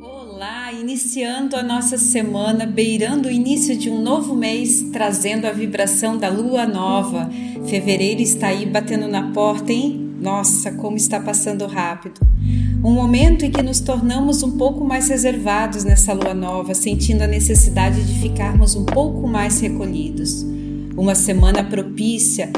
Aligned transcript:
Olá, 0.00 0.72
iniciando 0.72 1.56
a 1.56 1.62
nossa 1.62 1.98
semana, 1.98 2.64
beirando 2.64 3.28
o 3.28 3.30
início 3.30 3.76
de 3.76 3.90
um 3.90 4.00
novo 4.00 4.34
mês, 4.34 4.82
trazendo 4.92 5.46
a 5.46 5.52
vibração 5.52 6.16
da 6.16 6.30
lua 6.30 6.66
nova. 6.66 7.30
Fevereiro 7.66 8.22
está 8.22 8.48
aí 8.48 8.64
batendo 8.64 9.06
na 9.06 9.30
porta, 9.32 9.72
hein? 9.72 10.16
Nossa, 10.20 10.72
como 10.72 10.96
está 10.96 11.20
passando 11.20 11.66
rápido. 11.66 12.20
Um 12.82 12.92
momento 12.92 13.44
em 13.44 13.50
que 13.50 13.62
nos 13.62 13.80
tornamos 13.80 14.42
um 14.42 14.56
pouco 14.56 14.84
mais 14.84 15.08
reservados 15.08 15.84
nessa 15.84 16.12
lua 16.12 16.32
nova, 16.32 16.74
sentindo 16.74 17.22
a 17.22 17.26
necessidade 17.26 18.02
de 18.02 18.20
ficarmos 18.20 18.74
um 18.74 18.86
pouco 18.86 19.28
mais 19.28 19.60
recolhidos. 19.60 20.42
Uma 20.96 21.14
semana 21.14 21.62
propícia 21.62 22.50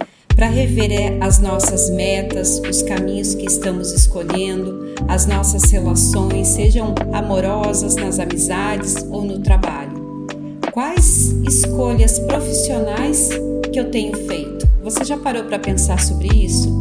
para 0.45 0.53
rever 0.53 0.93
é, 0.93 1.17
as 1.23 1.39
nossas 1.39 1.89
metas, 1.89 2.61
os 2.69 2.83
caminhos 2.83 3.35
que 3.35 3.47
estamos 3.47 3.93
escolhendo, 3.93 4.93
as 5.09 5.25
nossas 5.25 5.71
relações, 5.71 6.49
sejam 6.49 6.95
amorosas, 7.15 7.95
nas 7.97 8.19
amizades 8.19 8.95
ou 9.09 9.25
no 9.25 9.39
trabalho. 9.39 10.27
Quais 10.71 11.33
escolhas 11.49 12.19
profissionais 12.19 13.31
que 13.73 13.81
eu 13.81 13.91
tenho 13.91 14.15
feito? 14.27 14.69
Você 14.83 15.03
já 15.03 15.17
parou 15.17 15.45
para 15.45 15.59
pensar 15.59 15.99
sobre 15.99 16.29
isso? 16.29 16.77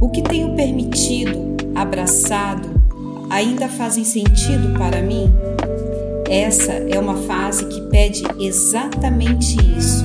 O 0.00 0.08
que 0.08 0.20
tenho 0.20 0.56
permitido, 0.56 1.54
abraçado, 1.76 2.68
ainda 3.30 3.68
fazem 3.68 4.02
sentido 4.02 4.76
para 4.76 5.00
mim? 5.00 5.32
Essa 6.28 6.72
é 6.72 6.98
uma 6.98 7.18
fase 7.18 7.66
que 7.66 7.82
pede 7.82 8.24
exatamente 8.40 9.56
isso 9.78 10.04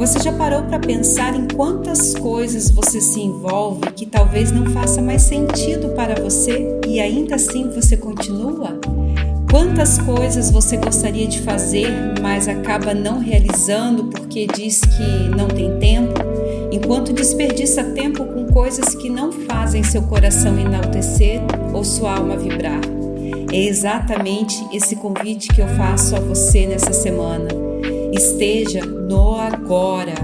você 0.00 0.18
já 0.18 0.32
parou 0.32 0.62
para 0.62 0.78
pensar 0.78 1.36
em 1.36 1.46
quantas 1.46 2.14
coisas 2.14 2.70
você 2.70 3.02
se 3.02 3.20
envolve 3.20 3.82
que 3.92 4.06
talvez 4.06 4.50
não 4.50 4.64
faça 4.72 5.02
mais 5.02 5.20
sentido 5.20 5.90
para 5.90 6.14
você 6.14 6.80
e 6.88 6.98
ainda 6.98 7.34
assim 7.34 7.68
você 7.68 7.98
continua? 7.98 8.80
Quantas 9.50 9.98
coisas 9.98 10.50
você 10.50 10.78
gostaria 10.78 11.26
de 11.26 11.42
fazer, 11.42 12.14
mas 12.22 12.48
acaba 12.48 12.94
não 12.94 13.18
realizando 13.18 14.04
porque 14.04 14.46
diz 14.46 14.80
que 14.80 15.36
não 15.36 15.48
tem 15.48 15.78
tempo, 15.78 16.14
enquanto 16.72 17.12
desperdiça 17.12 17.84
tempo 17.84 18.24
com 18.24 18.46
coisas 18.46 18.94
que 18.94 19.10
não 19.10 19.30
fazem 19.30 19.82
seu 19.82 20.00
coração 20.00 20.58
enaltecer 20.58 21.42
ou 21.74 21.84
sua 21.84 22.16
alma 22.16 22.38
vibrar? 22.38 22.80
É 23.52 23.64
exatamente 23.64 24.66
esse 24.72 24.96
convite 24.96 25.52
que 25.52 25.60
eu 25.60 25.68
faço 25.76 26.16
a 26.16 26.20
você 26.20 26.66
nessa 26.66 26.94
semana 26.94 27.59
Esteja 28.12 28.84
no 28.84 29.36
agora. 29.36 30.14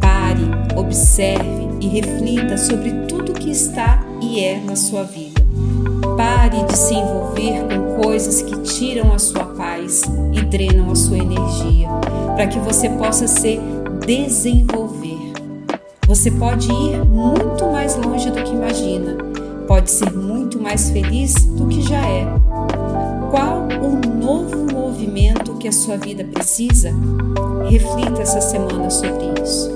Pare, 0.00 0.42
observe 0.76 1.68
e 1.80 1.88
reflita 1.88 2.58
sobre 2.58 2.90
tudo 3.06 3.32
que 3.32 3.50
está 3.50 4.04
e 4.20 4.40
é 4.40 4.60
na 4.60 4.74
sua 4.74 5.04
vida. 5.04 5.40
Pare 6.16 6.64
de 6.64 6.76
se 6.76 6.94
envolver 6.94 7.64
com 7.68 8.02
coisas 8.02 8.42
que 8.42 8.60
tiram 8.62 9.12
a 9.12 9.18
sua 9.18 9.44
paz 9.44 10.02
e 10.32 10.42
drenam 10.42 10.90
a 10.90 10.96
sua 10.96 11.18
energia, 11.18 11.88
para 12.34 12.46
que 12.46 12.58
você 12.58 12.88
possa 12.90 13.26
se 13.26 13.60
desenvolver. 14.04 15.32
Você 16.08 16.30
pode 16.32 16.68
ir 16.70 17.04
muito 17.04 17.64
mais 17.66 17.96
longe 17.96 18.30
do 18.30 18.42
que 18.42 18.50
imagina, 18.50 19.16
pode 19.68 19.90
ser 19.90 20.12
muito 20.12 20.60
mais 20.60 20.90
feliz 20.90 21.34
do 21.34 21.66
que 21.68 21.80
já 21.80 22.04
é. 22.04 22.26
Qual 23.30 23.68
o 23.80 24.14
novo 24.18 24.69
a 25.70 25.72
sua 25.72 25.96
vida 25.96 26.24
precisa? 26.24 26.92
Reflita 27.68 28.22
essa 28.22 28.40
semana 28.40 28.90
sobre 28.90 29.40
isso. 29.40 29.70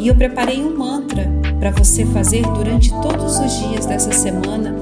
E 0.00 0.08
eu 0.08 0.14
preparei 0.14 0.64
um 0.64 0.76
mantra 0.76 1.30
para 1.60 1.70
você 1.70 2.04
fazer 2.06 2.42
durante 2.42 2.90
todos 3.02 3.38
os 3.38 3.52
dias 3.58 3.84
dessa 3.84 4.10
semana 4.10 4.74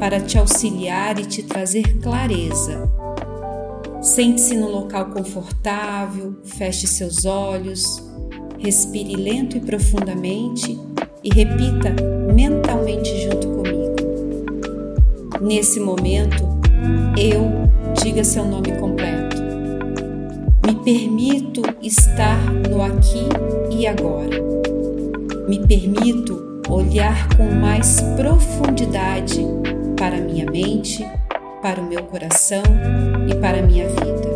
para 0.00 0.20
te 0.20 0.36
auxiliar 0.36 1.18
e 1.20 1.24
te 1.24 1.44
trazer 1.44 1.98
clareza. 1.98 2.90
Sente-se 4.02 4.56
no 4.56 4.68
local 4.68 5.06
confortável, 5.06 6.36
feche 6.44 6.86
seus 6.88 7.24
olhos, 7.24 8.02
respire 8.58 9.14
lento 9.14 9.56
e 9.56 9.60
profundamente 9.60 10.78
e 11.22 11.32
repita 11.32 11.94
mentalmente 12.34 13.22
junto 13.22 13.48
comigo. 13.48 13.96
Nesse 15.40 15.78
momento, 15.78 16.44
eu 17.16 17.50
diga 18.02 18.24
seu 18.24 18.44
nome 18.44 18.72
completo. 18.78 19.27
Me 20.68 20.74
permito 20.74 21.62
estar 21.80 22.38
no 22.68 22.82
aqui 22.82 23.26
e 23.70 23.86
agora. 23.86 24.38
Me 25.48 25.66
permito 25.66 26.60
olhar 26.68 27.26
com 27.38 27.50
mais 27.54 28.02
profundidade 28.18 29.42
para 29.96 30.18
minha 30.18 30.44
mente, 30.44 31.08
para 31.62 31.80
o 31.80 31.86
meu 31.86 32.02
coração 32.02 32.62
e 33.26 33.34
para 33.36 33.60
a 33.60 33.62
minha 33.62 33.88
vida. 33.88 34.28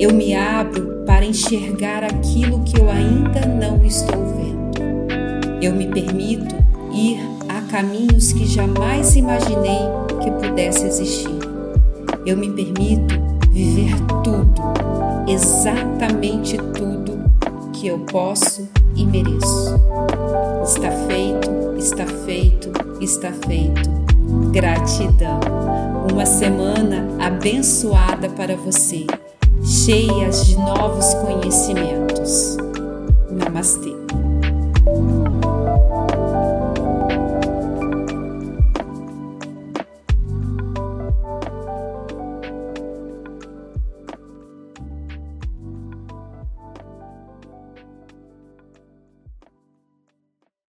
Eu 0.00 0.12
me 0.12 0.34
abro 0.34 1.04
para 1.06 1.24
enxergar 1.24 2.02
aquilo 2.02 2.64
que 2.64 2.80
eu 2.80 2.90
ainda 2.90 3.46
não 3.46 3.84
estou 3.84 4.26
vendo. 4.26 5.62
Eu 5.62 5.72
me 5.76 5.86
permito 5.86 6.56
ir 6.92 7.20
a 7.48 7.60
caminhos 7.70 8.32
que 8.32 8.46
jamais 8.46 9.14
imaginei 9.14 9.78
que 10.24 10.30
pudesse 10.44 10.86
existir. 10.86 11.38
Eu 12.26 12.36
me 12.36 12.50
permito 12.50 13.14
viver 13.56 13.94
tudo, 14.24 14.52
exatamente 15.26 16.56
tudo 16.56 17.18
que 17.72 17.88
eu 17.88 17.98
posso 18.00 18.68
e 18.94 19.04
mereço. 19.04 19.74
Está 20.64 20.90
feito, 20.90 21.50
está 21.78 22.06
feito, 22.06 22.72
está 23.00 23.32
feito. 23.46 23.90
Gratidão. 24.52 25.40
Uma 26.10 26.26
semana 26.26 27.06
abençoada 27.18 28.28
para 28.30 28.56
você, 28.56 29.06
cheias 29.62 30.46
de 30.46 30.56
novos 30.56 31.14
conhecimentos. 31.14 32.56
Namastê. 33.30 33.94